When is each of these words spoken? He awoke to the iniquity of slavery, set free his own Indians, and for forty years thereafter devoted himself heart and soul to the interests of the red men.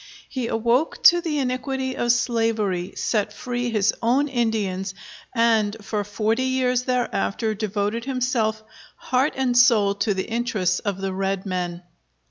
He 0.27 0.47
awoke 0.47 1.03
to 1.03 1.21
the 1.21 1.37
iniquity 1.37 1.95
of 1.95 2.11
slavery, 2.11 2.93
set 2.95 3.31
free 3.31 3.69
his 3.69 3.93
own 4.01 4.29
Indians, 4.29 4.95
and 5.35 5.77
for 5.79 6.03
forty 6.03 6.41
years 6.41 6.85
thereafter 6.85 7.53
devoted 7.53 8.05
himself 8.05 8.63
heart 8.95 9.33
and 9.37 9.55
soul 9.55 9.93
to 9.93 10.15
the 10.15 10.25
interests 10.27 10.79
of 10.79 10.99
the 11.01 11.13
red 11.13 11.45
men. 11.45 11.83